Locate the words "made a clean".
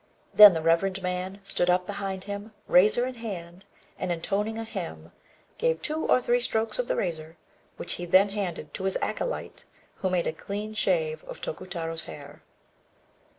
10.09-10.73